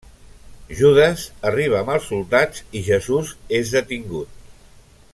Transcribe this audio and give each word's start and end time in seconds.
Judes 0.79 1.25
arriba 1.51 1.77
amb 1.81 1.93
els 1.97 2.07
soldats, 2.13 2.65
i 2.79 2.83
Jesús 2.91 3.35
és 3.61 3.75
detingut. 3.79 4.37